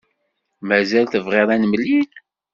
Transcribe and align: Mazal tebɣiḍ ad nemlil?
Mazal 0.67 1.05
tebɣiḍ 1.07 1.49
ad 1.55 1.59
nemlil? 1.61 2.07